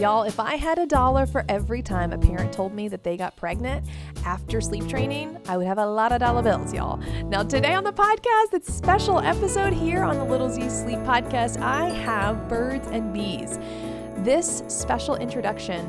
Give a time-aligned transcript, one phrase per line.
[0.00, 3.18] Y'all, if I had a dollar for every time a parent told me that they
[3.18, 3.86] got pregnant
[4.24, 6.96] after sleep training, I would have a lot of dollar bills, y'all.
[7.24, 11.60] Now, today on the podcast, it's special episode here on the Little Z Sleep Podcast,
[11.60, 13.58] I have birds and bees.
[14.24, 15.84] This special introduction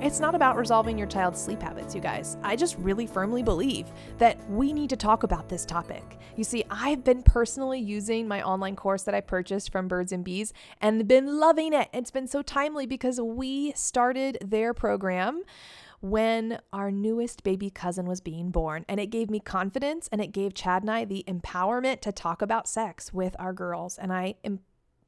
[0.00, 2.36] it's not about resolving your child's sleep habits, you guys.
[2.42, 6.18] I just really firmly believe that we need to talk about this topic.
[6.36, 10.22] You see, I've been personally using my online course that I purchased from Birds and
[10.22, 11.88] Bees and been loving it.
[11.94, 15.42] It's been so timely because we started their program
[16.00, 18.84] when our newest baby cousin was being born.
[18.88, 22.42] And it gave me confidence and it gave Chad and I the empowerment to talk
[22.42, 23.96] about sex with our girls.
[23.96, 24.60] And I am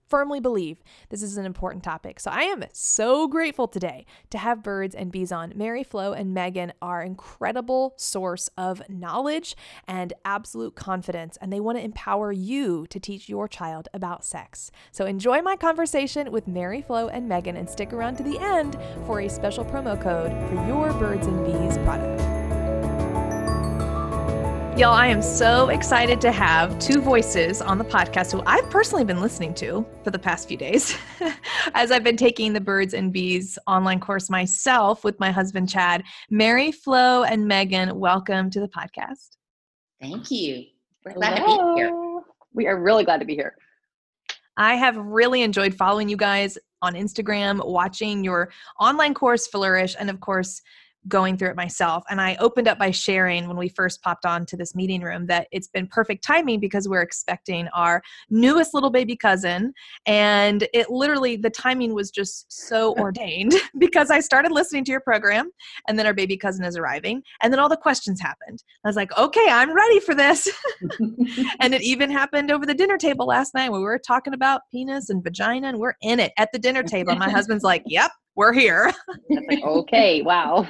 [0.08, 2.20] firmly believe this is an important topic.
[2.20, 5.52] So I am so grateful today to have birds and bees on.
[5.54, 11.78] Mary Flo and Megan are incredible source of knowledge and absolute confidence, and they want
[11.78, 14.70] to empower you to teach your child about sex.
[14.90, 18.78] So enjoy my conversation with Mary Flo and Megan and stick around to the end
[19.06, 22.37] for a special promo code for your birds and bees product.
[24.78, 29.04] Y'all, I am so excited to have two voices on the podcast who I've personally
[29.04, 30.96] been listening to for the past few days
[31.74, 36.04] as I've been taking the Birds and Bees online course myself with my husband, Chad.
[36.30, 39.30] Mary, Flo, and Megan, welcome to the podcast.
[40.00, 40.66] Thank you.
[41.04, 41.56] We're glad Hello.
[41.56, 42.20] to be here.
[42.54, 43.56] We are really glad to be here.
[44.56, 50.08] I have really enjoyed following you guys on Instagram, watching your online course flourish, and
[50.08, 50.62] of course,
[51.06, 52.04] going through it myself.
[52.10, 55.26] And I opened up by sharing when we first popped on to this meeting room
[55.26, 59.72] that it's been perfect timing because we're expecting our newest little baby cousin.
[60.06, 65.00] And it literally, the timing was just so ordained because I started listening to your
[65.00, 65.50] program
[65.86, 67.22] and then our baby cousin is arriving.
[67.42, 68.62] And then all the questions happened.
[68.84, 70.48] I was like, okay, I'm ready for this.
[71.60, 74.62] and it even happened over the dinner table last night when we were talking about
[74.72, 77.14] penis and vagina and we're in it at the dinner table.
[77.16, 78.92] My husband's like, yep, we're here.
[79.30, 80.68] like, okay, wow.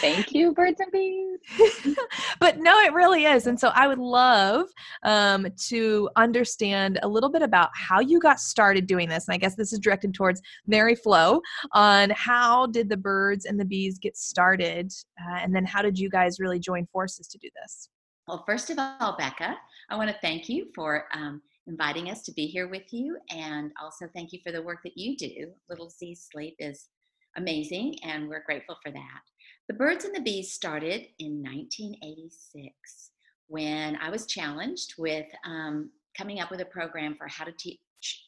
[0.00, 1.96] Thank you, birds and bees.
[2.40, 3.46] but no, it really is.
[3.46, 4.66] And so I would love
[5.02, 9.28] um, to understand a little bit about how you got started doing this.
[9.28, 11.40] And I guess this is directed towards Mary Flo
[11.72, 14.92] on how did the birds and the bees get started?
[15.20, 17.88] Uh, and then how did you guys really join forces to do this?
[18.26, 19.56] Well, first of all, Becca,
[19.88, 23.18] I want to thank you for um, inviting us to be here with you.
[23.30, 25.52] And also thank you for the work that you do.
[25.68, 26.88] Little Z Sleep is
[27.36, 29.20] amazing, and we're grateful for that.
[29.68, 33.10] The Birds and the Bees started in 1986
[33.48, 37.78] when I was challenged with um, coming up with a program for how to teach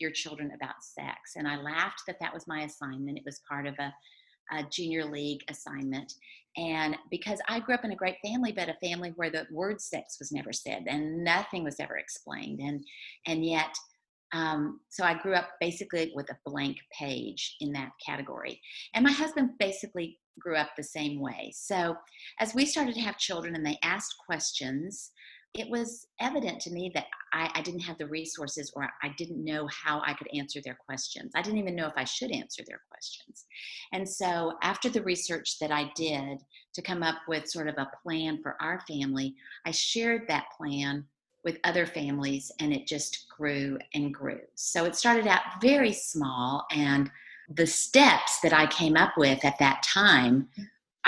[0.01, 1.35] your children about sex.
[1.37, 3.19] And I laughed that that was my assignment.
[3.19, 3.93] It was part of a,
[4.53, 6.13] a junior league assignment.
[6.57, 9.81] And because I grew up in a great family, but a family where the word
[9.81, 12.61] sex was never said and nothing was ever explained.
[12.61, 12.85] And,
[13.27, 13.75] and yet,
[14.33, 18.61] um, so I grew up basically with a blank page in that category.
[18.95, 21.53] And my husband basically grew up the same way.
[21.55, 21.97] So
[22.41, 25.11] as we started to have children and they asked questions,
[25.55, 29.43] it was evident to me that I, I, didn't have the resources or I didn't
[29.43, 31.33] know how I could answer their questions.
[31.35, 33.47] I didn't even know if I should answer their questions.
[33.93, 36.43] And so, after the research that I did
[36.75, 39.35] to come up with sort of a plan for our family,
[39.67, 41.07] I shared that plan
[41.45, 44.41] with other families and it just grew and grew.
[44.55, 47.11] So it started out very small and
[47.49, 50.49] the steps that I came up with at that time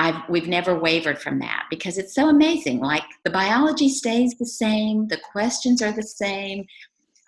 [0.01, 2.81] I've we've never wavered from that because it's so amazing.
[2.81, 6.65] Like the biology stays the same, the questions are the same.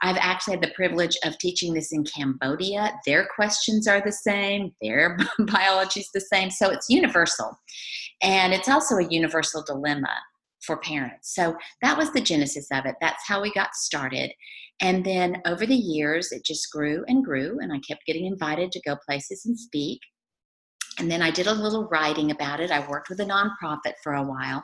[0.02, 2.92] I've actually had the privilege of teaching this in Cambodia.
[3.06, 6.50] Their questions are the same, their biology is the same.
[6.50, 7.56] So it's universal.
[8.22, 10.16] And it's also a universal dilemma
[10.64, 11.34] for parents.
[11.34, 12.96] So that was the genesis of it.
[13.00, 14.32] That's how we got started.
[14.80, 18.72] And then over the years, it just grew and grew, and I kept getting invited
[18.72, 20.00] to go places and speak.
[20.98, 22.70] And then I did a little writing about it.
[22.70, 24.62] I worked with a nonprofit for a while.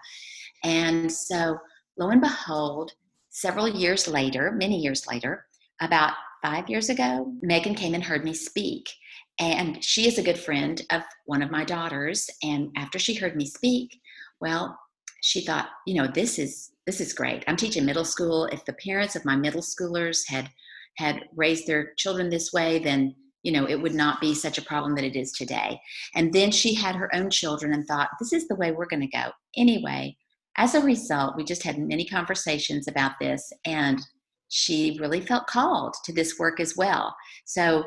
[0.65, 1.57] And so,
[1.99, 2.93] lo and behold,
[3.31, 5.47] several years later, many years later,
[5.81, 8.89] about five years ago, Megan came and heard me speak.
[9.41, 12.29] And she is a good friend of one of my daughters.
[12.43, 13.97] And after she heard me speak,
[14.41, 14.77] well,
[15.21, 17.45] she thought, you know, this is this is great.
[17.47, 18.47] I'm teaching middle school.
[18.47, 20.49] If the parents of my middle schoolers had
[20.97, 24.65] had raised their children this way, then you know it would not be such a
[24.65, 25.81] problem that it is today.
[26.15, 29.09] And then she had her own children and thought, this is the way we're going
[29.09, 29.31] to go.
[29.57, 30.17] Anyway,
[30.57, 34.01] as a result, we just had many conversations about this, and
[34.49, 37.15] she really felt called to this work as well.
[37.45, 37.85] So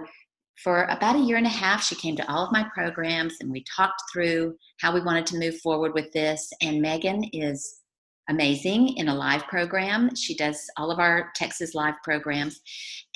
[0.63, 3.51] for about a year and a half, she came to all of my programs and
[3.51, 6.51] we talked through how we wanted to move forward with this.
[6.62, 7.81] And Megan is
[8.30, 10.15] amazing in a live program.
[10.15, 12.59] She does all of our Texas live programs.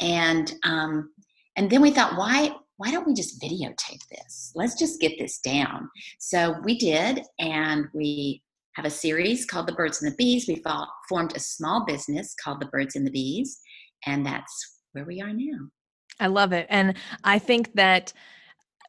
[0.01, 1.11] And um,
[1.57, 4.51] and then we thought, why why don't we just videotape this?
[4.55, 5.89] Let's just get this down.
[6.19, 8.43] So we did, and we
[8.73, 10.47] have a series called The Birds and the Bees.
[10.47, 10.61] We
[11.07, 13.61] formed a small business called The Birds and the Bees,
[14.05, 15.69] and that's where we are now.
[16.19, 16.67] I love it.
[16.69, 18.13] And I think that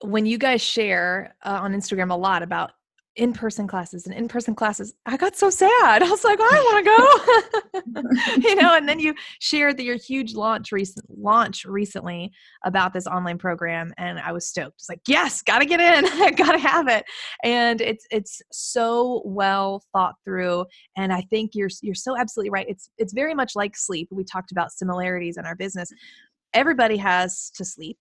[0.03, 2.73] when you guys share uh, on Instagram a lot about
[3.17, 6.03] in-person classes and in-person classes i got so sad.
[6.03, 8.37] I was like i want to go.
[8.49, 12.31] You know and then you shared that your huge launch recent launch recently
[12.65, 14.77] about this online program and i was stoked.
[14.79, 16.07] It's like yes gotta get in.
[16.23, 17.05] I gotta have it.
[17.43, 22.67] And it's it's so well thought through and i think you're you're so absolutely right.
[22.69, 24.09] It's it's very much like sleep.
[24.11, 25.91] We talked about similarities in our business
[26.57, 27.99] everybody has to sleep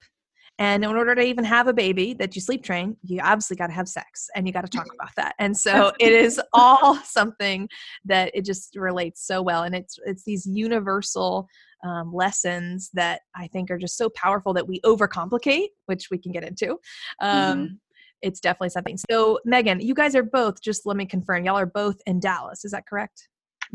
[0.57, 3.67] and in order to even have a baby that you sleep train, you obviously got
[3.67, 5.35] to have sex and you got to talk about that.
[5.37, 7.67] And so it is all something
[8.05, 9.63] that it just relates so well.
[9.63, 11.47] And it's it's these universal
[11.83, 16.31] um, lessons that I think are just so powerful that we overcomplicate, which we can
[16.31, 16.77] get into.
[17.21, 17.73] Um, mm-hmm.
[18.21, 18.97] It's definitely something.
[19.11, 20.61] So Megan, you guys are both.
[20.61, 22.63] Just let me confirm, y'all are both in Dallas.
[22.63, 23.27] Is that correct?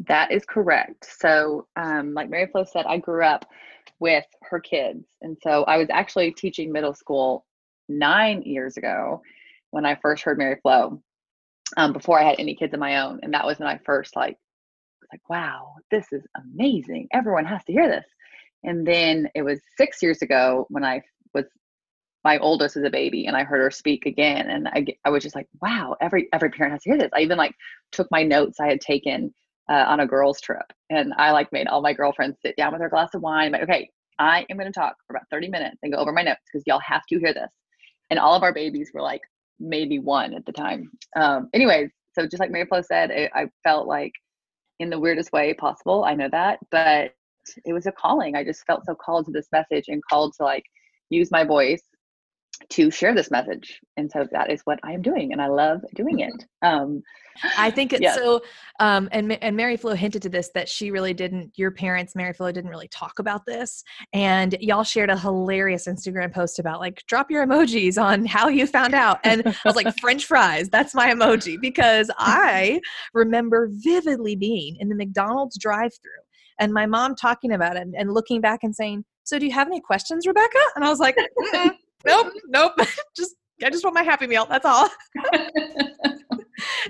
[0.06, 1.06] That is correct.
[1.18, 3.46] So, um, like Mary Flo said, I grew up
[3.98, 5.06] with her kids.
[5.20, 7.44] And so I was actually teaching middle school
[7.88, 9.22] nine years ago
[9.70, 11.02] when I first heard Mary Flo,
[11.76, 13.20] um, before I had any kids of my own.
[13.22, 14.36] And that was when I first like,
[15.12, 17.08] like, wow, this is amazing.
[17.12, 18.06] Everyone has to hear this.
[18.64, 21.02] And then it was six years ago when I
[21.34, 21.44] was
[22.24, 24.50] my oldest as a baby and I heard her speak again.
[24.50, 27.10] And I, I was just like, wow, every, every parent has to hear this.
[27.14, 27.54] I even like
[27.92, 29.34] took my notes I had taken
[29.70, 32.80] uh, on a girls trip and i like made all my girlfriends sit down with
[32.80, 33.88] their glass of wine like okay
[34.18, 36.64] i am going to talk for about 30 minutes and go over my notes because
[36.66, 37.50] y'all have to hear this.
[38.10, 39.20] And all of our babies were like
[39.60, 40.90] maybe one at the time.
[41.16, 44.12] Um, anyways so just like mary flo said it, i felt like
[44.80, 47.12] in the weirdest way possible i know that but
[47.64, 48.36] it was a calling.
[48.36, 50.64] I just felt so called to this message and called to like
[51.08, 51.82] use my voice
[52.68, 55.80] to share this message and so that is what i am doing and i love
[55.94, 57.02] doing it um,
[57.56, 58.40] i think it's so
[58.80, 62.32] um, and, and mary flo hinted to this that she really didn't your parents mary
[62.32, 67.02] flo didn't really talk about this and y'all shared a hilarious instagram post about like
[67.06, 70.94] drop your emojis on how you found out and i was like french fries that's
[70.94, 72.80] my emoji because i
[73.14, 76.12] remember vividly being in the mcdonald's drive through
[76.58, 79.52] and my mom talking about it and, and looking back and saying so do you
[79.52, 80.58] have any questions rebecca?
[80.76, 81.16] And i was like
[82.06, 82.72] nope, nope.
[83.16, 84.46] just I just want my happy meal.
[84.48, 84.88] That's all.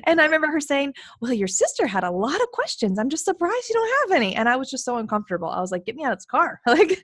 [0.07, 2.99] and I remember her saying, Well, your sister had a lot of questions.
[2.99, 4.37] I'm just surprised you don't have any.
[4.37, 5.49] And I was just so uncomfortable.
[5.49, 6.61] I was like, Get me out of this car.
[6.67, 7.03] like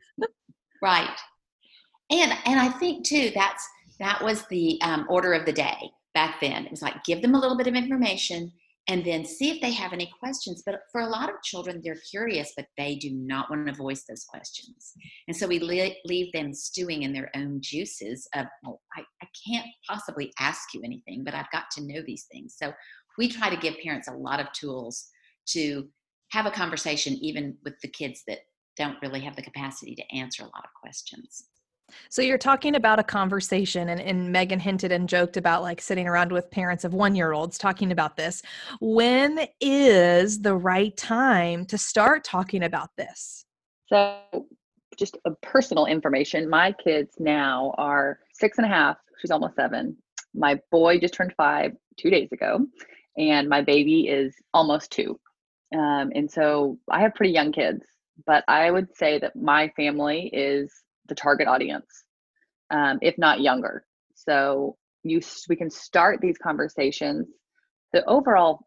[0.83, 1.19] Right.
[2.11, 3.67] And and I think too, that's
[3.99, 6.67] that was the um, order of the day back then.
[6.67, 8.53] It was like give them a little bit of information
[8.89, 10.63] and then see if they have any questions.
[10.65, 14.05] But for a lot of children, they're curious, but they do not want to voice
[14.09, 14.93] those questions.
[15.27, 19.67] And so we leave them stewing in their own juices of, well, I, I can't
[19.89, 22.55] possibly ask you anything, but I've got to know these things.
[22.57, 22.73] So
[23.19, 25.09] we try to give parents a lot of tools
[25.49, 25.89] to
[26.31, 28.39] have a conversation, even with the kids that
[28.77, 31.45] don't really have the capacity to answer a lot of questions.
[32.09, 36.07] So you're talking about a conversation, and, and Megan hinted and joked about like sitting
[36.07, 38.43] around with parents of one year olds talking about this.
[38.81, 43.45] When is the right time to start talking about this?
[43.89, 44.19] So,
[44.97, 49.97] just personal information my kids now are six and a half, she's almost seven.
[50.35, 52.67] My boy just turned five two days ago,
[53.17, 55.19] and my baby is almost two.
[55.75, 57.85] Um, and so I have pretty young kids,
[58.25, 60.73] but I would say that my family is
[61.09, 62.05] the target audience,
[62.71, 63.85] um, if not younger.
[64.15, 67.29] So you we can start these conversations.
[67.93, 68.67] The overall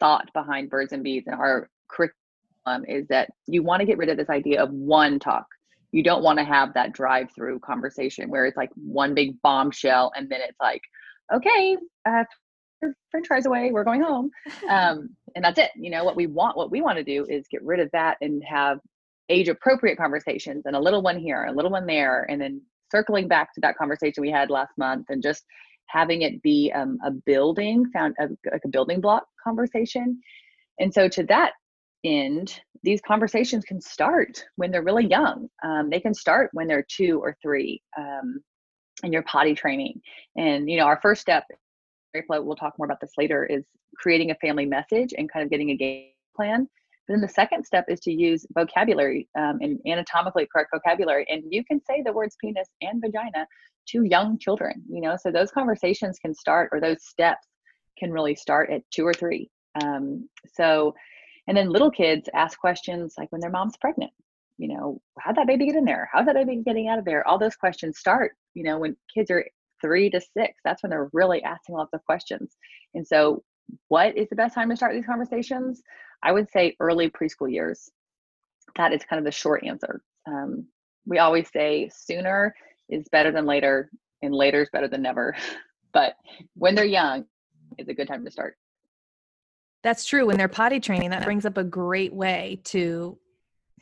[0.00, 4.08] thought behind birds and bees and our curriculum is that you want to get rid
[4.08, 5.46] of this idea of one talk.
[5.92, 10.28] You don't want to have that drive-through conversation where it's like one big bombshell and
[10.30, 10.82] then it's like,
[11.32, 11.76] okay,
[12.08, 12.24] uh,
[13.10, 14.30] french fries away we're going home
[14.70, 17.46] um, and that's it you know what we want what we want to do is
[17.48, 18.78] get rid of that and have
[19.30, 22.60] age appropriate conversations and a little one here, a little one there, and then
[22.90, 25.44] circling back to that conversation we had last month and just
[25.86, 30.20] having it be um, a building found a, like a building block conversation.
[30.78, 31.52] And so to that
[32.04, 35.48] end these conversations can start when they're really young.
[35.62, 38.40] Um, they can start when they're two or three um,
[39.02, 40.00] and you're potty training.
[40.36, 41.44] And you know our first step
[42.28, 43.64] we'll talk more about this later is
[43.96, 46.68] creating a family message and kind of getting a game plan
[47.10, 51.26] then the second step is to use vocabulary um, and anatomically correct vocabulary.
[51.28, 53.46] And you can say the words penis and vagina
[53.88, 57.48] to young children, you know, so those conversations can start or those steps
[57.98, 59.50] can really start at two or three.
[59.82, 60.94] Um, so,
[61.48, 64.12] and then little kids ask questions like when their mom's pregnant.
[64.58, 66.08] you know, how'd that baby get in there?
[66.12, 67.26] How's that baby getting out of there?
[67.26, 69.44] All those questions start, you know, when kids are
[69.80, 70.54] three to six.
[70.64, 72.56] That's when they're really asking lots of questions.
[72.94, 73.42] And so,
[73.88, 75.82] what is the best time to start these conversations?
[76.22, 77.90] I would say early preschool years.
[78.76, 80.02] That is kind of the short answer.
[80.26, 80.66] Um,
[81.06, 82.54] we always say sooner
[82.88, 83.90] is better than later,
[84.22, 85.34] and later is better than never.
[85.92, 86.14] but
[86.54, 87.24] when they're young,
[87.78, 88.56] is a good time to start.
[89.82, 90.26] That's true.
[90.26, 93.18] When they're potty training, that brings up a great way to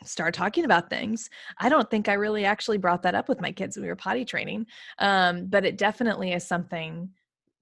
[0.04, 1.28] start talking about things.
[1.58, 3.96] I don't think I really actually brought that up with my kids when we were
[3.96, 4.66] potty training,
[5.00, 7.10] um, but it definitely is something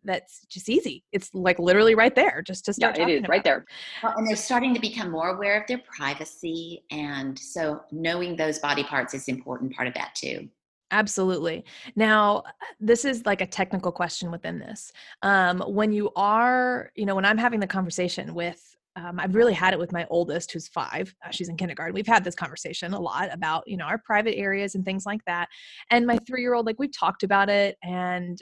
[0.07, 1.05] that's just easy.
[1.13, 2.97] It's like literally right there, just to start.
[2.97, 3.31] Yeah, it is about.
[3.31, 3.65] right there.
[4.03, 8.59] Well, and they're starting to become more aware of their privacy, and so knowing those
[8.59, 10.49] body parts is important part of that too.
[10.93, 11.65] Absolutely.
[11.97, 12.45] Now,
[12.79, 14.93] this is like a technical question within this.
[15.23, 19.53] Um, when you are, you know, when I'm having the conversation with um, I've really
[19.53, 21.15] had it with my oldest, who's five.
[21.25, 21.95] Uh, she's in kindergarten.
[21.95, 25.21] We've had this conversation a lot about, you know, our private areas and things like
[25.27, 25.49] that.
[25.91, 28.39] And my three-year-old, like we've talked about it, and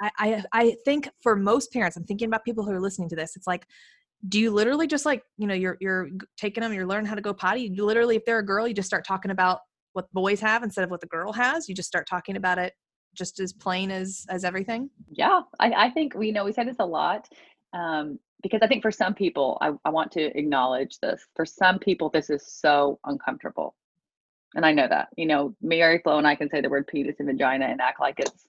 [0.00, 3.16] I, I, I think for most parents, I'm thinking about people who are listening to
[3.16, 3.36] this.
[3.36, 3.66] It's like,
[4.28, 7.20] do you literally just like, you know, you're you're taking them, you're learning how to
[7.20, 7.70] go potty.
[7.72, 9.60] You literally, if they're a girl, you just start talking about
[9.94, 11.68] what boys have instead of what the girl has.
[11.68, 12.72] You just start talking about it
[13.14, 14.90] just as plain as as everything.
[15.10, 17.28] Yeah, I, I think we know we say this a lot.
[17.72, 21.24] Um, because I think for some people, I, I want to acknowledge this.
[21.36, 23.76] For some people, this is so uncomfortable.
[24.54, 25.08] And I know that.
[25.16, 28.00] You know, Mary Flo and I can say the word penis and vagina and act
[28.00, 28.46] like it's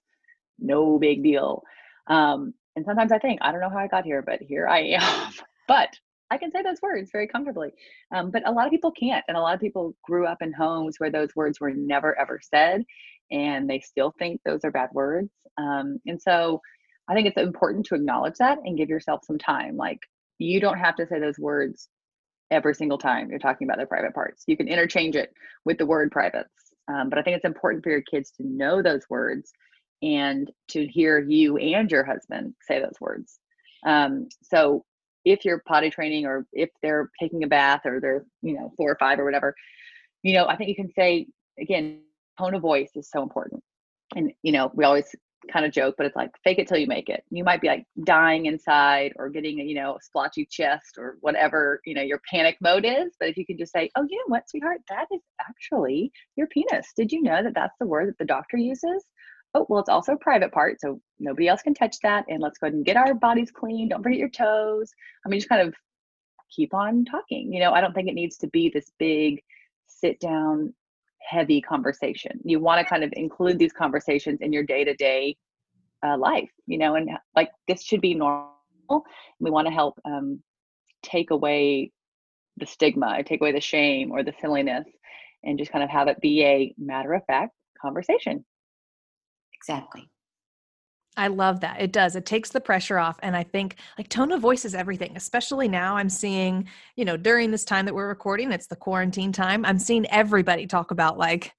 [0.59, 1.63] no big deal.
[2.07, 4.97] Um, and sometimes I think, I don't know how I got here, but here I
[4.99, 5.33] am.
[5.67, 5.89] but
[6.31, 7.71] I can say those words very comfortably.
[8.13, 9.23] Um, but a lot of people can't.
[9.27, 12.39] And a lot of people grew up in homes where those words were never, ever
[12.41, 12.83] said.
[13.31, 15.31] And they still think those are bad words.
[15.57, 16.61] Um, and so
[17.07, 19.77] I think it's important to acknowledge that and give yourself some time.
[19.77, 19.99] Like
[20.39, 21.87] you don't have to say those words
[22.49, 24.43] every single time you're talking about their private parts.
[24.47, 25.33] You can interchange it
[25.65, 26.49] with the word privates.
[26.87, 29.51] Um, but I think it's important for your kids to know those words
[30.03, 33.39] and to hear you and your husband say those words.
[33.85, 34.83] Um, so
[35.25, 38.91] if you're potty training or if they're taking a bath or they're, you know, four
[38.91, 39.55] or five or whatever,
[40.21, 41.27] you know, I think you can say,
[41.59, 42.01] again,
[42.37, 43.63] tone of voice is so important.
[44.15, 45.05] And, you know, we always
[45.51, 47.23] kind of joke, but it's like fake it till you make it.
[47.29, 51.17] You might be like dying inside or getting a, you know, a splotchy chest or
[51.21, 53.13] whatever, you know, your panic mode is.
[53.19, 56.47] But if you can just say, oh, you know what, sweetheart, that is actually your
[56.47, 56.91] penis.
[56.95, 59.03] Did you know that that's the word that the doctor uses?
[59.53, 60.81] Oh, well, it's also a private part.
[60.81, 62.25] So nobody else can touch that.
[62.27, 63.89] And let's go ahead and get our bodies clean.
[63.89, 64.91] Don't forget your toes.
[65.25, 65.75] I mean, just kind of
[66.49, 67.53] keep on talking.
[67.53, 69.41] You know, I don't think it needs to be this big
[69.87, 70.73] sit down
[71.19, 72.39] heavy conversation.
[72.43, 75.37] You want to kind of include these conversations in your day to day
[76.17, 78.49] life, you know, and like this should be normal.
[79.39, 80.41] We want to help um,
[81.01, 81.91] take away
[82.57, 84.85] the stigma, take away the shame or the silliness,
[85.43, 88.43] and just kind of have it be a matter of fact conversation.
[89.63, 90.09] Exactly.
[91.15, 91.79] I love that.
[91.79, 92.15] It does.
[92.15, 93.19] It takes the pressure off.
[93.21, 95.95] And I think like tone of voice is everything, especially now.
[95.95, 99.63] I'm seeing, you know, during this time that we're recording, it's the quarantine time.
[99.63, 101.53] I'm seeing everybody talk about like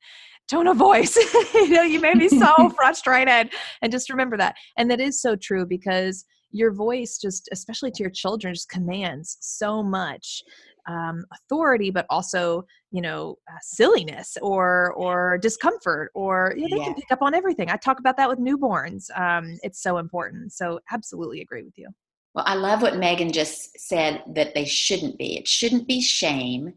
[0.51, 1.17] tone of voice.
[1.55, 3.53] you know, you made me so frustrated.
[3.81, 4.57] And just remember that.
[4.77, 9.37] And that is so true because your voice just, especially to your children, just commands
[9.41, 10.43] so much
[10.87, 16.81] um, authority, but also you know uh, silliness or or discomfort, or you know, they
[16.81, 16.85] yeah.
[16.85, 17.71] can pick up on everything.
[17.71, 19.07] I talk about that with newborns.
[19.19, 20.53] Um, it's so important.
[20.53, 21.89] So absolutely agree with you.
[22.35, 25.39] Well, I love what Megan just said that they shouldn't be.
[25.39, 26.73] It shouldn't be shame,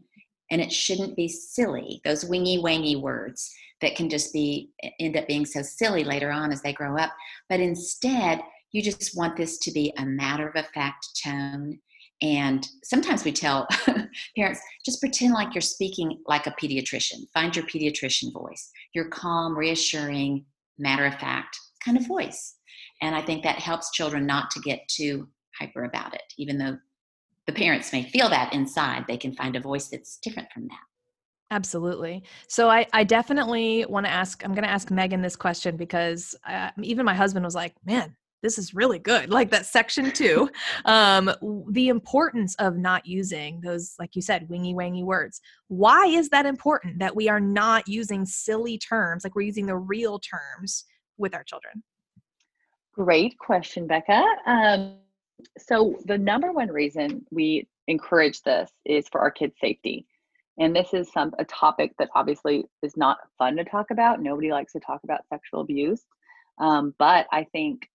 [0.50, 2.00] and it shouldn't be silly.
[2.04, 6.52] Those wingy wangy words that can just be end up being so silly later on
[6.52, 7.12] as they grow up.
[7.48, 8.40] But instead,
[8.72, 11.78] you just want this to be a matter of fact tone
[12.20, 13.68] and sometimes we tell
[14.36, 17.30] parents just pretend like you're speaking like a pediatrician.
[17.32, 20.44] Find your pediatrician voice, your calm, reassuring,
[20.78, 22.56] matter of fact kind of voice.
[23.02, 26.22] And I think that helps children not to get too hyper about it.
[26.36, 26.76] Even though
[27.46, 30.80] the parents may feel that inside, they can find a voice that's different from that.
[31.50, 32.24] Absolutely.
[32.46, 36.34] So I, I definitely want to ask, I'm going to ask Megan this question because
[36.46, 40.48] uh, even my husband was like, man, this is really good like that section two
[40.84, 41.30] um
[41.70, 45.40] the importance of not using those like you said wingy wangy words.
[45.68, 49.76] Why is that important that we are not using silly terms like we're using the
[49.76, 50.84] real terms
[51.16, 51.82] with our children?
[52.92, 54.24] Great question becca.
[54.46, 54.96] Um
[55.56, 60.06] so the number one reason we encourage this is for our kids safety.
[60.60, 64.20] And this is some a topic that obviously is not fun to talk about.
[64.20, 66.04] Nobody likes to talk about sexual abuse.
[66.58, 67.88] Um, but i think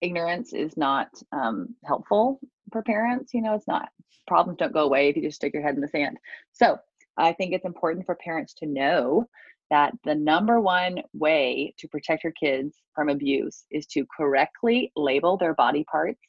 [0.00, 2.40] ignorance is not um, helpful
[2.72, 3.34] for parents.
[3.34, 3.88] You know, it's not
[4.26, 6.18] problems don't go away if you just stick your head in the sand.
[6.52, 6.78] So
[7.16, 9.26] I think it's important for parents to know
[9.70, 15.36] that the number one way to protect your kids from abuse is to correctly label
[15.36, 16.20] their body parts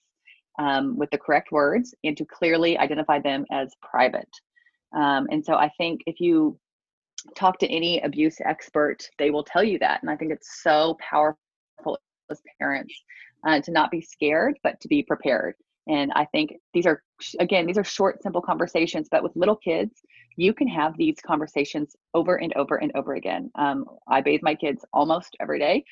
[0.60, 4.30] um, with the correct words and to clearly identify them as private.
[4.96, 6.60] Um, and so I think if you
[7.36, 10.02] talk to any abuse expert, they will tell you that.
[10.02, 11.38] And I think it's so powerful
[12.30, 12.94] as parents
[13.46, 15.56] uh, to not be scared, but to be prepared.
[15.88, 17.04] And I think these are,
[17.40, 20.02] again, these are short, simple conversations, but with little kids,
[20.36, 23.50] you can have these conversations over and over and over again.
[23.56, 25.84] Um, I bathe my kids almost every day.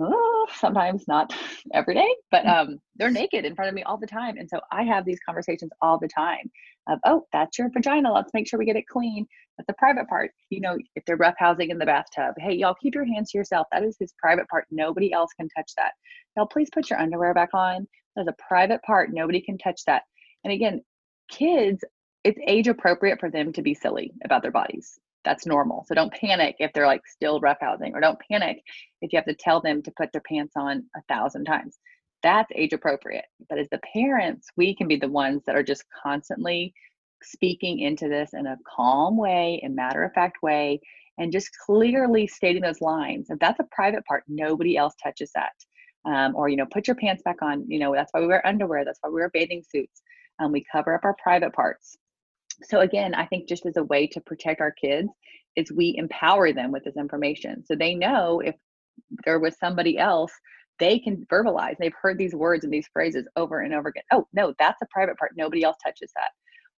[0.00, 1.34] Oh, sometimes not
[1.74, 2.56] every day, but mm.
[2.56, 4.36] um, they're naked in front of me all the time.
[4.38, 6.50] And so I have these conversations all the time
[6.88, 8.12] of, oh, that's your vagina.
[8.12, 9.26] Let's make sure we get it clean.
[9.56, 10.30] That's the private part.
[10.50, 13.66] You know, if they're roughhousing in the bathtub, hey, y'all keep your hands to yourself.
[13.72, 14.66] That is his private part.
[14.70, 15.92] Nobody else can touch that.
[16.36, 17.88] Y'all please put your underwear back on.
[18.14, 19.10] That's a private part.
[19.12, 20.02] Nobody can touch that.
[20.44, 20.82] And again,
[21.28, 21.84] kids
[22.24, 24.98] it's age appropriate for them to be silly about their bodies.
[25.24, 25.84] That's normal.
[25.86, 28.62] So don't panic if they're like still roughhousing, or don't panic
[29.02, 31.78] if you have to tell them to put their pants on a thousand times.
[32.22, 33.26] That's age appropriate.
[33.48, 36.72] But as the parents, we can be the ones that are just constantly
[37.22, 40.80] speaking into this in a calm way, a matter of fact way,
[41.18, 43.28] and just clearly stating those lines.
[43.28, 45.52] If that's a private part, nobody else touches that.
[46.04, 47.68] Um, or, you know, put your pants back on.
[47.68, 48.84] You know, that's why we wear underwear.
[48.84, 50.00] That's why we wear bathing suits.
[50.38, 51.96] Um, we cover up our private parts
[52.62, 55.08] so again i think just as a way to protect our kids
[55.58, 57.64] is we empower them with this information.
[57.66, 58.54] So they know if
[59.24, 60.32] there was somebody else
[60.78, 61.74] they can verbalize.
[61.80, 64.04] They've heard these words and these phrases over and over again.
[64.12, 65.32] Oh no that's a private part.
[65.36, 66.30] Nobody else touches that.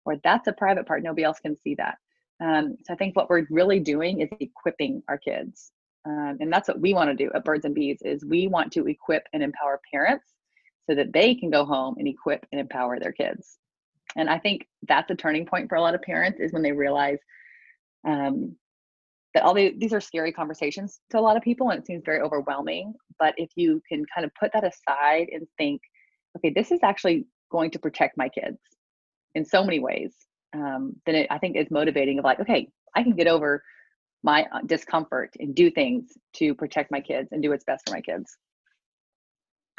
[0.07, 1.03] Or that's a private part.
[1.03, 1.97] Nobody else can see that.
[2.43, 5.73] Um, so i think what we're really doing is equipping our kids.
[6.07, 8.73] Um, and that's what we want to do at birds and bees is we want
[8.73, 10.33] to equip and empower parents
[10.89, 13.59] so that they can go home and equip and empower their kids
[14.17, 16.73] and i think that's a turning point for a lot of parents is when they
[16.73, 17.19] realize
[18.07, 18.57] um,
[19.35, 22.03] that all the, these are scary conversations to a lot of people and it seems
[22.05, 22.93] very overwhelming.
[23.19, 25.81] But if you can kind of put that aside and think
[26.37, 28.59] okay this is actually going to protect my kids
[29.35, 30.15] in so many ways
[30.55, 33.63] um, then it, i think it's motivating of like okay i can get over
[34.23, 37.95] my uh, discomfort and do things to protect my kids and do what's best for
[37.95, 38.37] my kids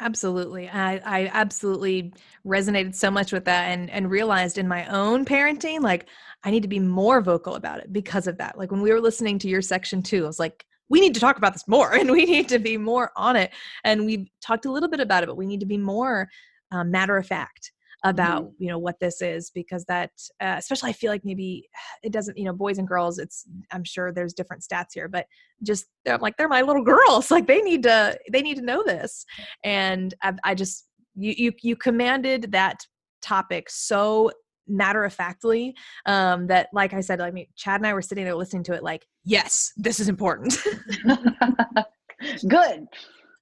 [0.02, 0.68] Absolutely.
[0.68, 2.12] I, I absolutely
[2.44, 6.06] resonated so much with that and, and realized in my own parenting, like
[6.42, 8.58] I need to be more vocal about it because of that.
[8.58, 11.20] Like when we were listening to your section two, I was like, we need to
[11.20, 13.52] talk about this more and we need to be more on it.
[13.84, 16.28] And we've talked a little bit about it, but we need to be more
[16.72, 17.70] um, matter of fact
[18.04, 18.62] about mm-hmm.
[18.62, 20.10] you know what this is because that
[20.40, 21.68] uh, especially i feel like maybe
[22.02, 25.26] it doesn't you know boys and girls it's i'm sure there's different stats here but
[25.62, 28.82] just they're like they're my little girls like they need to they need to know
[28.84, 29.24] this.
[29.64, 32.80] And i, I just you, you you commanded that
[33.20, 34.30] topic so
[34.68, 35.74] matter of factly
[36.06, 38.72] um that like i said i mean chad and i were sitting there listening to
[38.72, 40.56] it like yes this is important.
[42.48, 42.86] Good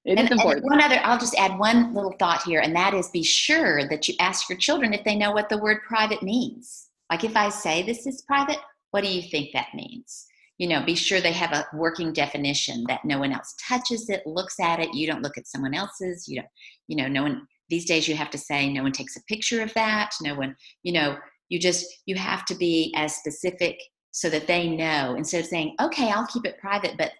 [0.05, 0.65] it and, is important.
[0.65, 4.07] one other, I'll just add one little thought here, and that is be sure that
[4.07, 6.87] you ask your children if they know what the word private means.
[7.11, 8.57] Like if I say this is private,
[8.91, 10.25] what do you think that means?
[10.57, 14.25] You know, be sure they have a working definition that no one else touches it,
[14.25, 14.93] looks at it.
[14.93, 16.27] You don't look at someone else's.
[16.27, 16.49] You don't,
[16.87, 17.47] you know, no one.
[17.69, 20.11] These days, you have to say no one takes a picture of that.
[20.21, 21.17] No one, you know,
[21.49, 23.77] you just you have to be as specific
[24.11, 27.11] so that they know instead of saying, okay, I'll keep it private, but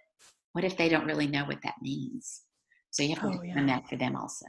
[0.53, 2.41] what if they don't really know what that means?
[2.91, 3.65] So you have to oh, yeah.
[3.65, 4.45] that for them also.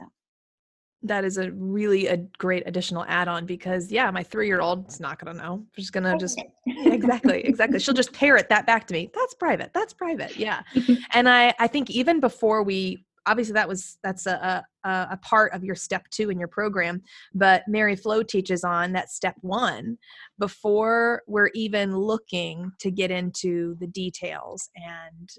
[1.05, 5.37] That is a really a great additional add-on because yeah, my three-year-old is not gonna
[5.37, 5.65] know.
[5.75, 7.79] She's gonna just yeah, exactly, exactly.
[7.79, 9.09] She'll just parrot that back to me.
[9.13, 9.71] That's private.
[9.73, 10.37] That's private.
[10.37, 10.61] Yeah,
[11.13, 15.53] and I I think even before we obviously that was that's a, a, a part
[15.53, 17.01] of your step two in your program
[17.33, 19.97] but mary flo teaches on that step one
[20.39, 25.29] before we're even looking to get into the details and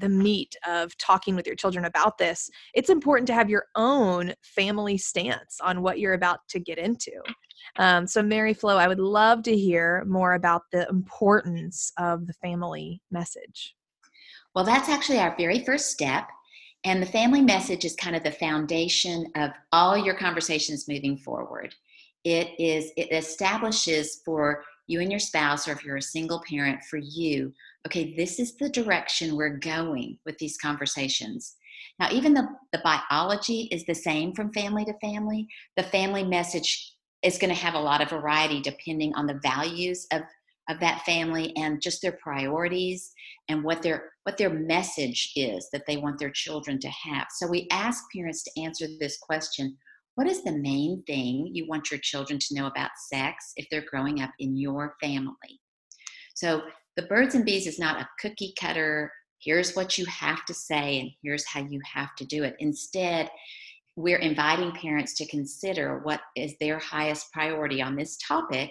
[0.00, 4.34] the meat of talking with your children about this, it's important to have your own
[4.42, 7.12] family stance on what you're about to get into.
[7.78, 12.32] Um, so, Mary Flo, I would love to hear more about the importance of the
[12.34, 13.74] family message.
[14.54, 16.24] Well, that's actually our very first step.
[16.84, 21.74] And the family message is kind of the foundation of all your conversations moving forward.
[22.24, 26.82] It is, it establishes for you and your spouse, or if you're a single parent,
[26.82, 27.52] for you,
[27.86, 31.56] okay, this is the direction we're going with these conversations.
[31.98, 35.46] Now, even the, the biology is the same from family to family.
[35.76, 40.06] The family message is going to have a lot of variety depending on the values
[40.12, 40.22] of,
[40.68, 43.12] of that family and just their priorities
[43.48, 47.26] and what their what their message is that they want their children to have.
[47.36, 49.76] So we ask parents to answer this question
[50.14, 53.86] what is the main thing you want your children to know about sex if they're
[53.90, 55.60] growing up in your family?
[56.34, 56.62] So
[56.96, 61.00] the birds and bees is not a cookie cutter, here's what you have to say,
[61.00, 62.56] and here's how you have to do it.
[62.58, 63.30] Instead,
[63.96, 68.70] we're inviting parents to consider what is their highest priority on this topic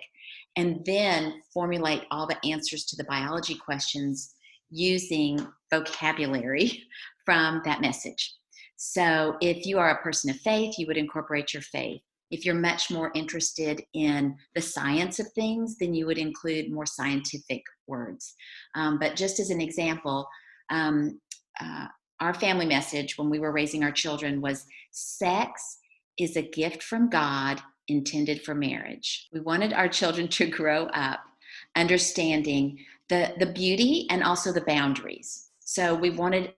[0.56, 4.34] and then formulate all the answers to the biology questions
[4.70, 6.84] using vocabulary
[7.26, 8.36] from that message.
[8.78, 12.02] So, if you are a person of faith, you would incorporate your faith.
[12.32, 16.86] If you're much more interested in the science of things, then you would include more
[16.86, 18.36] scientific words.
[18.76, 20.28] Um, but just as an example,
[20.70, 21.20] um,
[21.60, 21.88] uh,
[22.20, 25.80] our family message when we were raising our children was sex
[26.18, 29.28] is a gift from God intended for marriage.
[29.34, 31.20] We wanted our children to grow up
[31.76, 32.78] understanding
[33.10, 35.50] the, the beauty and also the boundaries.
[35.60, 36.54] So we wanted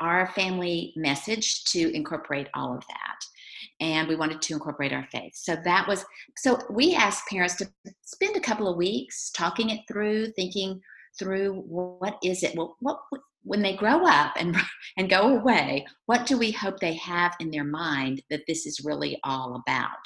[0.00, 3.09] our family message to incorporate all of that.
[3.80, 5.32] And we wanted to incorporate our faith.
[5.34, 6.04] So that was,
[6.36, 7.68] so we asked parents to
[8.02, 10.80] spend a couple of weeks talking it through, thinking
[11.18, 12.54] through what is it?
[12.54, 13.00] Well, what,
[13.42, 14.56] when they grow up and
[14.96, 18.84] and go away what do we hope they have in their mind that this is
[18.84, 19.98] really all about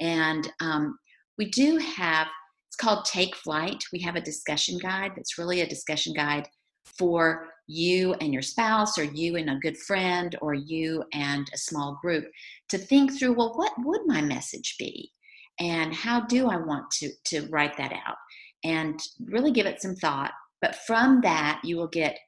[0.00, 0.98] and um,
[1.38, 2.26] we do have
[2.68, 6.46] it's called take flight we have a discussion guide that's really a discussion guide
[6.84, 11.58] for you and your spouse or you and a good friend or you and a
[11.58, 12.24] small group
[12.68, 15.12] to think through well what would my message be
[15.60, 18.16] and how do i want to to write that out
[18.64, 22.18] and really give it some thought but from that you will get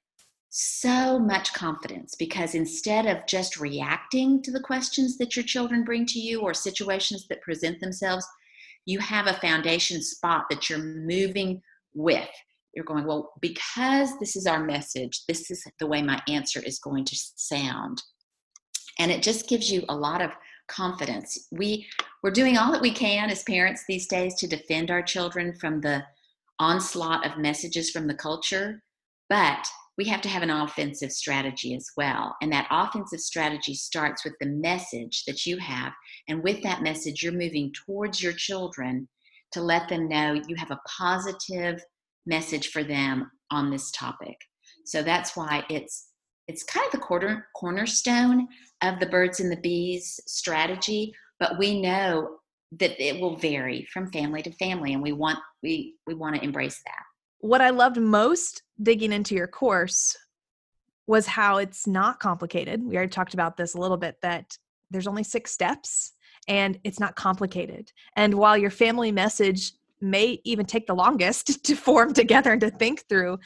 [0.51, 6.05] so much confidence because instead of just reacting to the questions that your children bring
[6.05, 8.27] to you or situations that present themselves,
[8.85, 11.63] you have a foundation spot that you're moving
[11.95, 12.29] with.
[12.75, 16.79] You're going, well, because this is our message, this is the way my answer is
[16.79, 18.03] going to sound.
[18.99, 20.31] And it just gives you a lot of
[20.69, 21.49] confidence.
[21.51, 21.87] We
[22.23, 25.81] we're doing all that we can as parents these days to defend our children from
[25.81, 26.05] the
[26.59, 28.83] onslaught of messages from the culture,
[29.29, 32.37] but we have to have an offensive strategy as well.
[32.41, 35.93] And that offensive strategy starts with the message that you have.
[36.29, 39.09] And with that message, you're moving towards your children
[39.53, 41.83] to let them know you have a positive
[42.27, 44.37] message for them on this topic.
[44.85, 46.09] So that's why it's
[46.49, 48.49] it's kind of the corner, cornerstone
[48.83, 52.39] of the birds and the bees strategy, but we know
[52.81, 56.43] that it will vary from family to family and we want we we want to
[56.43, 57.05] embrace that
[57.41, 60.17] what I loved most digging into your course
[61.07, 62.85] was how it's not complicated.
[62.85, 64.57] We already talked about this a little bit that
[64.91, 66.13] there's only six steps
[66.47, 67.91] and it's not complicated.
[68.17, 72.71] And while your family message may even take the longest to form together and to
[72.71, 73.39] think through,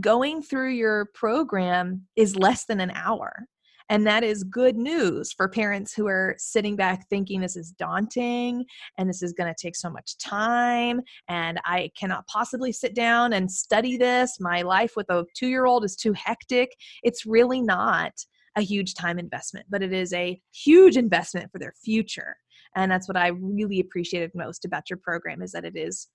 [0.00, 3.46] going through your program is less than an hour.
[3.88, 8.64] And that is good news for parents who are sitting back thinking this is daunting
[8.96, 13.34] and this is going to take so much time and I cannot possibly sit down
[13.34, 14.38] and study this.
[14.40, 16.74] My life with a two year old is too hectic.
[17.02, 18.12] It's really not
[18.56, 22.36] a huge time investment, but it is a huge investment for their future.
[22.76, 26.08] And that's what I really appreciated most about your program is that it is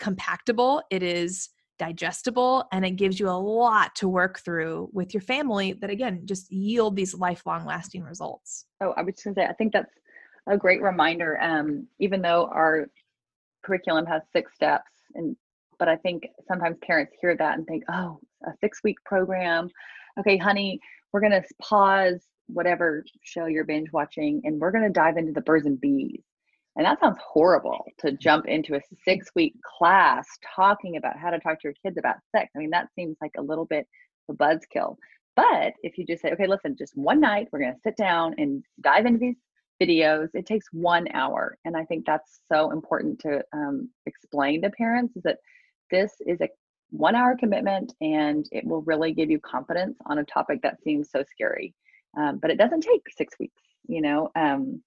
[0.00, 5.22] compactable, it is digestible and it gives you a lot to work through with your
[5.22, 8.66] family that again just yield these lifelong lasting results.
[8.82, 9.94] Oh i was just to say i think that's
[10.46, 12.86] a great reminder um, even though our
[13.64, 15.34] curriculum has six steps and
[15.78, 19.70] but i think sometimes parents hear that and think oh a six week program?
[20.18, 20.78] Okay honey
[21.14, 22.20] we're going to pause
[22.52, 26.22] whatever show you're binge watching and we're going to dive into the birds and bees
[26.76, 31.38] and that sounds horrible to jump into a six week class talking about how to
[31.38, 32.50] talk to your kids about sex.
[32.54, 33.86] I mean, that seems like a little bit
[34.28, 34.96] of a buzzkill.
[35.36, 38.34] But if you just say, okay, listen, just one night, we're going to sit down
[38.38, 39.36] and dive into these
[39.82, 41.58] videos, it takes one hour.
[41.64, 45.38] And I think that's so important to um, explain to parents is that
[45.90, 46.48] this is a
[46.90, 51.10] one hour commitment and it will really give you confidence on a topic that seems
[51.10, 51.74] so scary.
[52.16, 54.30] Um, but it doesn't take six weeks, you know.
[54.34, 54.82] Um,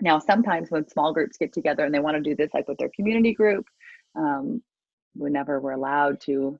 [0.00, 2.78] now, sometimes when small groups get together and they want to do this, like with
[2.78, 3.66] their community group,
[4.16, 4.62] um,
[5.14, 6.58] whenever we're allowed to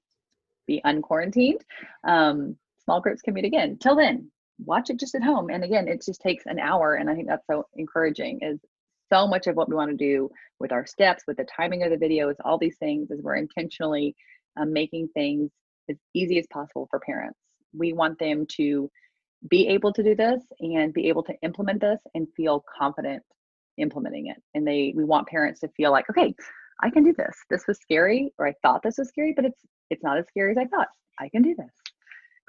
[0.67, 1.61] be unquarantined,
[2.05, 3.77] um, small groups can meet again.
[3.79, 4.31] Till then,
[4.65, 5.51] watch it just at home.
[5.51, 6.95] And again, it just takes an hour.
[6.95, 8.61] And I think that's so encouraging is
[9.13, 11.91] so much of what we want to do with our steps, with the timing of
[11.91, 14.15] the videos, all these things is we're intentionally
[14.57, 15.51] um, making things
[15.91, 17.39] as easy as possible for parents.
[17.77, 18.91] We want them to
[19.49, 23.23] be able to do this and be able to implement this and feel confident
[23.77, 24.41] implementing it.
[24.55, 26.35] And they we want parents to feel like, okay,
[26.81, 27.37] I can do this.
[27.51, 30.53] This was scary, or I thought this was scary, but it's it's not as scary
[30.53, 30.89] as I thought.
[31.19, 31.71] I can do this.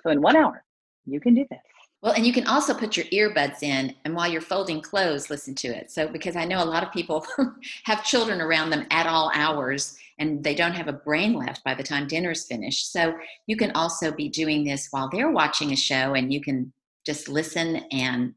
[0.04, 0.64] So in one hour,
[1.06, 1.60] you can do this.
[2.02, 5.56] Well, and you can also put your earbuds in and while you're folding clothes, listen
[5.56, 5.92] to it.
[5.92, 7.26] So, because I know a lot of people
[7.86, 11.74] have children around them at all hours and they don't have a brain left by
[11.74, 12.92] the time dinner's finished.
[12.92, 13.16] So,
[13.48, 16.72] you can also be doing this while they're watching a show and you can
[17.06, 18.34] just listen and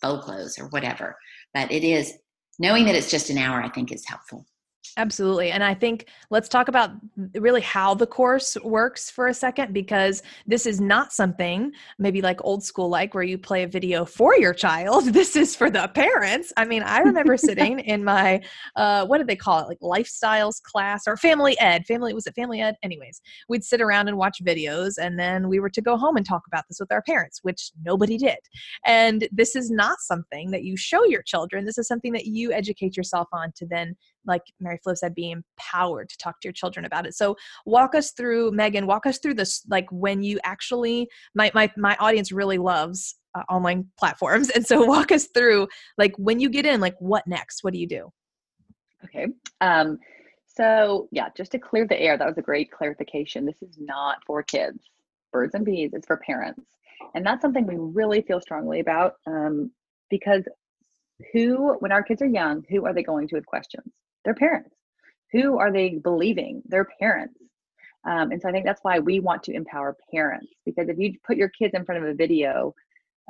[0.00, 1.16] fold clothes or whatever.
[1.54, 2.14] But it is
[2.58, 4.46] knowing that it's just an hour, I think is helpful.
[4.96, 5.50] Absolutely.
[5.50, 6.90] And I think let's talk about
[7.34, 12.44] really how the course works for a second because this is not something maybe like
[12.44, 15.10] old school, like where you play a video for your child.
[15.22, 16.52] This is for the parents.
[16.56, 18.40] I mean, I remember sitting in my,
[18.76, 19.68] uh, what did they call it?
[19.68, 21.86] Like lifestyles class or family ed.
[21.86, 22.76] Family, was it family ed?
[22.82, 26.26] Anyways, we'd sit around and watch videos and then we were to go home and
[26.26, 28.38] talk about this with our parents, which nobody did.
[28.84, 31.64] And this is not something that you show your children.
[31.64, 33.94] This is something that you educate yourself on to then
[34.26, 37.14] like Mary Flo said, be empowered to talk to your children about it.
[37.14, 41.70] So walk us through, Megan, walk us through this, like when you actually, my, my,
[41.76, 44.50] my audience really loves uh, online platforms.
[44.50, 47.62] And so walk us through, like when you get in, like what next?
[47.64, 48.12] What do you do?
[49.04, 49.28] Okay.
[49.60, 49.98] Um,
[50.46, 53.44] so yeah, just to clear the air, that was a great clarification.
[53.44, 54.90] This is not for kids,
[55.32, 56.62] birds and bees, it's for parents.
[57.14, 59.72] And that's something we really feel strongly about um,
[60.08, 60.44] because
[61.32, 63.92] who, when our kids are young, who are they going to with questions?
[64.24, 64.70] Their parents.
[65.32, 66.62] Who are they believing?
[66.66, 67.38] Their parents.
[68.04, 71.14] Um, and so I think that's why we want to empower parents because if you
[71.24, 72.74] put your kids in front of a video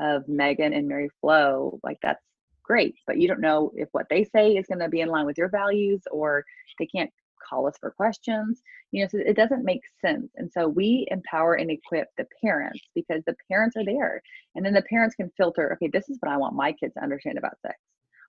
[0.00, 2.24] of Megan and Mary Flo, like that's
[2.62, 5.26] great, but you don't know if what they say is going to be in line
[5.26, 6.44] with your values or
[6.78, 7.10] they can't
[7.46, 8.62] call us for questions.
[8.92, 10.30] You know, so it doesn't make sense.
[10.36, 14.22] And so we empower and equip the parents because the parents are there.
[14.54, 17.02] And then the parents can filter, okay, this is what I want my kids to
[17.02, 17.76] understand about sex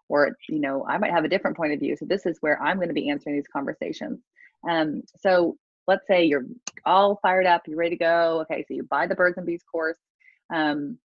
[0.09, 1.95] or you know i might have a different point of view.
[1.95, 4.19] So this is where i'm going to be answering these conversations.
[4.67, 6.45] Um, so let's say you're
[6.85, 8.41] all fired up you're ready to go.
[8.41, 9.97] Okay so you buy the birds and bees course.
[10.53, 10.97] Um,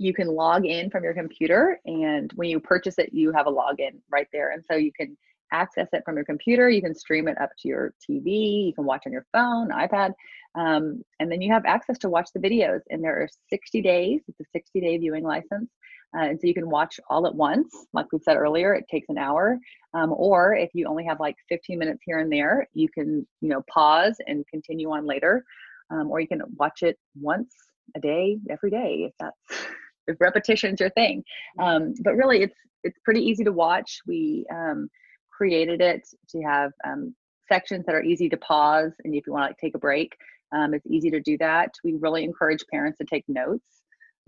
[0.00, 3.52] you can log in from your computer and when you purchase it you have a
[3.52, 4.50] login right there.
[4.50, 5.16] And so you can
[5.50, 6.68] access it from your computer.
[6.68, 10.12] You can stream it up to your tv you can watch on your phone ipad.
[10.54, 14.22] Um, and then you have access to watch the videos and there are 60 days.
[14.28, 15.70] It's a 60 day viewing license
[16.16, 17.74] uh, and so you can watch all at once.
[17.92, 19.58] Like we said earlier, it takes an hour.
[19.94, 23.48] Um, or if you only have like 15 minutes here and there, you can, you
[23.48, 25.44] know, pause and continue on later.
[25.90, 27.54] Um, or you can watch it once
[27.96, 29.66] a day, every day, if that's
[30.06, 31.22] if repetition's your thing.
[31.58, 34.00] Um, but really, it's it's pretty easy to watch.
[34.06, 34.88] We um,
[35.30, 37.14] created it to have um,
[37.48, 40.14] sections that are easy to pause, and if you want to like take a break,
[40.52, 41.70] um, it's easy to do that.
[41.84, 43.77] We really encourage parents to take notes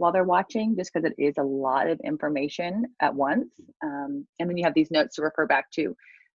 [0.01, 3.49] while they're watching just because it is a lot of information at once
[3.85, 5.95] um, and then you have these notes to refer back to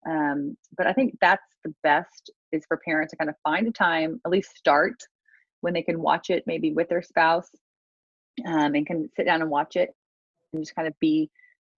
[0.07, 3.71] um, but i think that's the best is for parents to kind of find a
[3.71, 4.95] time at least start
[5.61, 7.49] when they can watch it maybe with their spouse
[8.45, 9.89] um, and can sit down and watch it
[10.51, 11.29] and just kind of be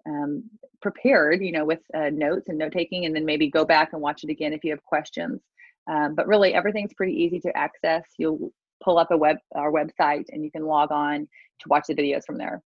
[0.08, 0.44] um,
[0.82, 4.02] prepared you know with uh, notes and note taking and then maybe go back and
[4.02, 5.42] watch it again if you have questions
[5.88, 8.04] um, but really everything's pretty easy to access.
[8.18, 8.52] You'll
[8.86, 11.28] pull up a web our website and you can log on
[11.60, 12.62] to watch the videos from there.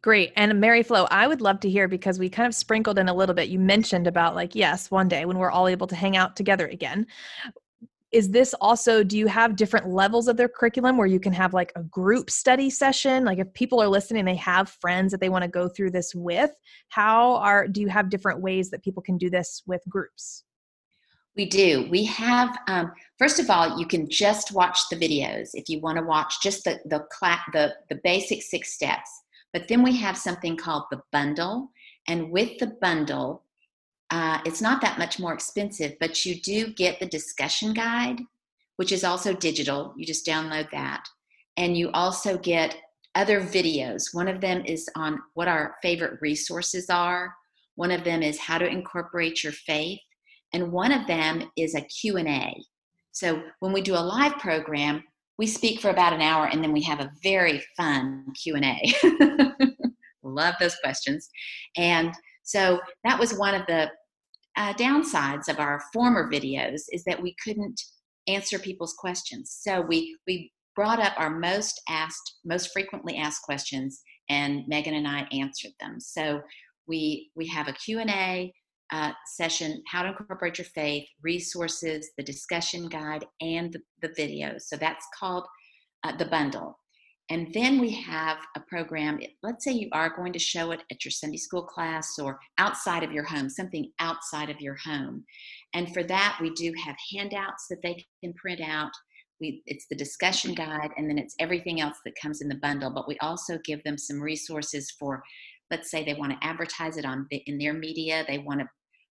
[0.00, 0.32] Great.
[0.36, 3.14] And Mary Flo, I would love to hear because we kind of sprinkled in a
[3.14, 3.48] little bit.
[3.48, 6.68] You mentioned about like, yes, one day when we're all able to hang out together
[6.68, 7.06] again.
[8.10, 11.52] Is this also, do you have different levels of their curriculum where you can have
[11.52, 13.24] like a group study session?
[13.24, 16.14] Like if people are listening, they have friends that they want to go through this
[16.14, 16.52] with,
[16.88, 20.44] how are, do you have different ways that people can do this with groups?
[21.38, 21.86] We do.
[21.88, 25.96] We have, um, first of all, you can just watch the videos if you want
[25.96, 29.08] to watch just the, the, cla- the, the basic six steps.
[29.52, 31.70] But then we have something called the bundle.
[32.08, 33.44] And with the bundle,
[34.10, 38.20] uh, it's not that much more expensive, but you do get the discussion guide,
[38.74, 39.94] which is also digital.
[39.96, 41.06] You just download that.
[41.56, 42.76] And you also get
[43.14, 44.12] other videos.
[44.12, 47.32] One of them is on what our favorite resources are.
[47.76, 50.00] One of them is how to incorporate your faith
[50.52, 52.54] and one of them is a q&a
[53.12, 55.02] so when we do a live program
[55.38, 58.80] we speak for about an hour and then we have a very fun q&a
[60.28, 61.28] love those questions.
[61.76, 63.90] And so that was one of the
[64.56, 67.80] uh, downsides of our former videos is that we couldn't
[68.26, 69.56] answer people's questions.
[69.60, 75.08] So we we brought up our most asked most frequently asked questions and megan and
[75.08, 76.00] i answered them.
[76.00, 76.40] So
[76.86, 78.52] we we have a q&a
[78.92, 84.62] uh, session, How to Incorporate Your Faith, resources, the discussion guide, and the, the videos.
[84.62, 85.44] So that's called
[86.04, 86.78] uh, the bundle.
[87.30, 91.04] And then we have a program, let's say you are going to show it at
[91.04, 95.24] your Sunday school class or outside of your home, something outside of your home.
[95.74, 98.92] And for that, we do have handouts that they can print out.
[99.40, 102.90] we it's the discussion guide and then it's everything else that comes in the bundle
[102.90, 105.22] but we also give them some resources for
[105.70, 108.66] let's say they want to advertise it on in their media they want to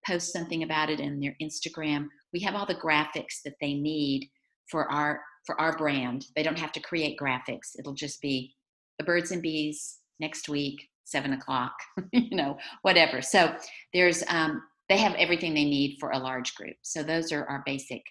[0.06, 2.08] post something about it in their instagram.
[2.32, 4.28] We have all the graphics that they need
[4.70, 6.26] for our for our brand.
[6.34, 7.78] They don't have to create graphics.
[7.78, 8.54] It'll just be
[8.98, 11.74] the birds and bees next week seven o'clock
[12.12, 13.22] you know whatever.
[13.22, 13.54] So
[13.92, 16.76] there's um, they have everything they need for a large group.
[16.82, 18.02] So those are our basic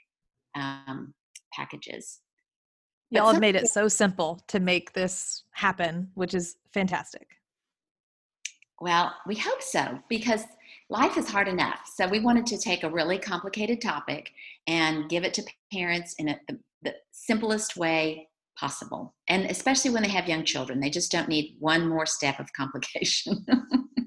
[0.55, 1.13] um,
[1.53, 2.19] packages.
[3.09, 7.27] Y'all have made it so simple to make this happen which is fantastic.
[8.79, 10.45] Well we hope so because
[10.93, 14.31] life is hard enough so we wanted to take a really complicated topic
[14.67, 19.15] and give it to parents in a, the, the simplest way possible.
[19.27, 22.51] And especially when they have young children, they just don't need one more step of
[22.53, 23.45] complication.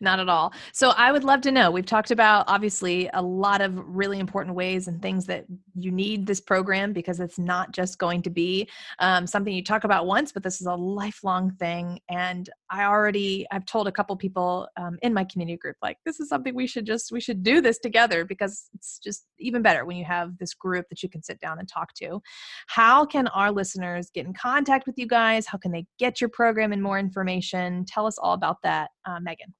[0.00, 0.52] Not at all.
[0.72, 1.70] So I would love to know.
[1.70, 6.26] We've talked about obviously a lot of really important ways and things that you need
[6.26, 10.32] this program because it's not just going to be um, something you talk about once,
[10.32, 12.00] but this is a lifelong thing.
[12.08, 16.20] And I already I've told a couple people um, in my community group like this
[16.20, 19.84] is something we should just we should do this together because it's just even better
[19.84, 22.20] when you have this group that you can sit down and talk to.
[22.66, 25.46] How can our listeners get in contact with you guys?
[25.46, 27.84] How can they get your program and more information?
[27.86, 29.54] Tell us all about that, uh, Megan.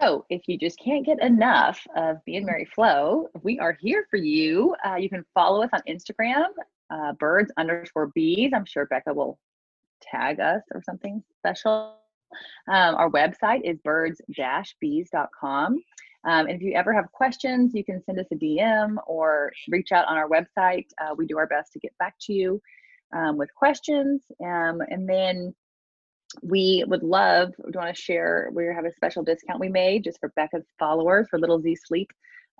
[0.00, 4.06] So, if you just can't get enough of me and Mary Flo, we are here
[4.10, 4.74] for you.
[4.84, 6.48] Uh, you can follow us on Instagram,
[6.90, 8.50] uh, birds underscore bees.
[8.54, 9.38] I'm sure Becca will
[10.02, 11.96] tag us or something special.
[12.68, 14.20] Um, our website is birds
[14.80, 15.82] bees.com.
[16.26, 19.92] Um, and if you ever have questions, you can send us a DM or reach
[19.92, 20.86] out on our website.
[21.00, 22.60] Uh, we do our best to get back to you
[23.14, 24.22] um, with questions.
[24.42, 25.54] Um, and then
[26.42, 30.20] we would love, we want to share, we have a special discount we made just
[30.20, 32.10] for Becca's followers for Little Z Sleep.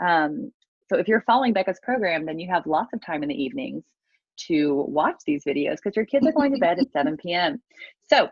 [0.03, 0.53] Um,
[0.89, 3.85] so if you're following Becca's program, then you have lots of time in the evenings
[4.37, 7.63] to watch these videos because your kids are going to bed at 7 p.m.
[8.09, 8.29] So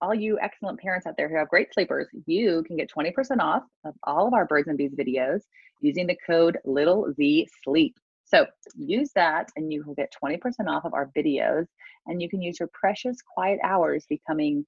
[0.00, 3.62] all you excellent parents out there who have great sleepers, you can get 20% off
[3.84, 5.42] of all of our birds and bees videos
[5.80, 7.96] using the code little z sleep.
[8.30, 10.38] So use that and you will get 20%
[10.68, 11.66] off of our videos
[12.06, 14.64] and you can use your precious quiet hours becoming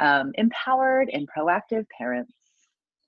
[0.00, 2.32] um, empowered and proactive parents.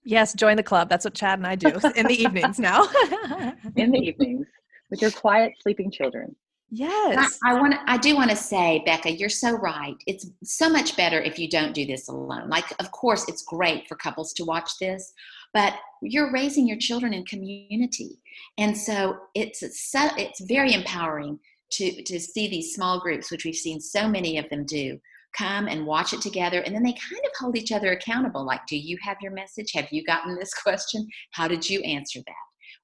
[0.04, 0.88] Yes, join the club.
[0.88, 2.84] That's what Chad and I do in the evenings now.
[3.76, 4.46] in the evenings
[4.90, 6.36] with your quiet sleeping children.
[6.70, 7.38] Yes.
[7.44, 9.94] I, I want I do want to say, Becca, you're so right.
[10.06, 12.48] It's so much better if you don't do this alone.
[12.48, 15.12] Like of course it's great for couples to watch this,
[15.54, 18.20] but you're raising your children in community.
[18.58, 21.38] And so it's it's very empowering
[21.72, 24.98] to to see these small groups which we've seen so many of them do
[25.36, 26.60] come and watch it together.
[26.60, 29.72] And then they kind of hold each other accountable like do you have your message?
[29.74, 31.08] Have you gotten this question?
[31.30, 32.34] How did you answer that?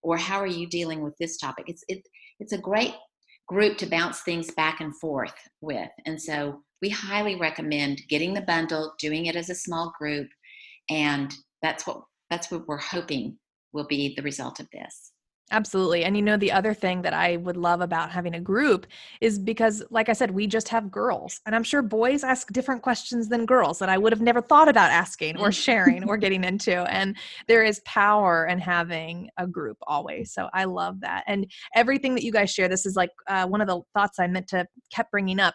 [0.02, 1.66] Or how are you dealing with this topic?
[1.68, 2.02] It's it,
[2.38, 2.94] it's a great
[3.48, 5.90] group to bounce things back and forth with.
[6.06, 10.28] And so we highly recommend getting the bundle doing it as a small group
[10.88, 13.36] and that's what that's what we're hoping
[13.72, 15.12] will be the result of this
[15.52, 16.04] Absolutely.
[16.04, 18.86] And you know, the other thing that I would love about having a group
[19.20, 21.40] is because, like I said, we just have girls.
[21.44, 24.68] And I'm sure boys ask different questions than girls that I would have never thought
[24.68, 26.76] about asking or sharing or getting into.
[26.92, 27.16] And
[27.48, 30.32] there is power in having a group always.
[30.32, 31.24] So I love that.
[31.26, 34.28] And everything that you guys share, this is like uh, one of the thoughts I
[34.28, 35.54] meant to kept bringing up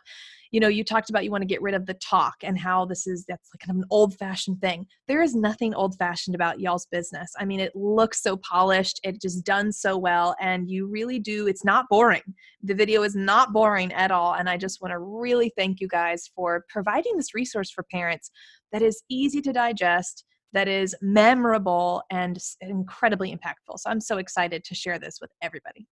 [0.56, 2.86] you know, you talked about you want to get rid of the talk and how
[2.86, 4.88] this is that's like kind of an old fashioned thing.
[5.06, 7.30] There is nothing old fashioned about y'all's business.
[7.38, 11.48] I mean, it looks so polished, it just done so well, and you really do,
[11.48, 12.22] it's not boring.
[12.64, 14.36] The video is not boring at all.
[14.36, 18.32] And I just want to really thank you guys for providing this resource for parents
[18.72, 23.78] that is easy to digest that is memorable and incredibly impactful.
[23.78, 25.86] So I'm so excited to share this with everybody.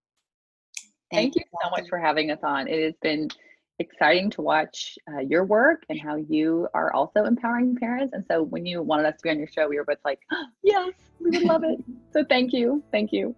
[1.12, 2.66] Thank, Thank you so much for having us on.
[2.66, 3.28] It has been
[3.78, 8.12] exciting to watch uh, your work and how you are also empowering parents.
[8.14, 10.20] And so when you wanted us to be on your show, we were both like,
[10.32, 11.82] oh, yes, we would love it.
[12.12, 12.82] so thank you.
[12.92, 13.34] Thank you.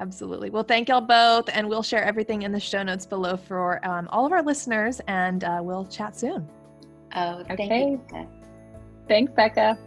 [0.00, 0.50] Absolutely.
[0.50, 1.48] Well, thank y'all both.
[1.52, 5.00] And we'll share everything in the show notes below for um, all of our listeners.
[5.08, 6.48] And uh, we'll chat soon.
[7.16, 7.98] Oh, thank okay.
[8.12, 8.28] you.
[9.08, 9.78] Thanks, Becca.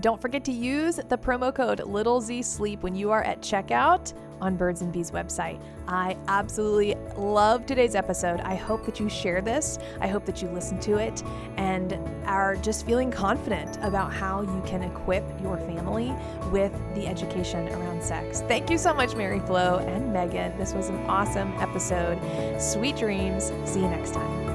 [0.00, 4.12] Don't forget to use the promo code Little Z Sleep when you are at checkout
[4.42, 5.58] on Birds and Bees website.
[5.86, 8.40] I absolutely love today's episode.
[8.40, 9.78] I hope that you share this.
[10.00, 11.22] I hope that you listen to it
[11.56, 16.12] and are just feeling confident about how you can equip your family
[16.50, 18.42] with the education around sex.
[18.42, 20.58] Thank you so much, Mary Flo and Megan.
[20.58, 22.18] This was an awesome episode.
[22.60, 23.52] Sweet dreams.
[23.64, 24.51] See you next time.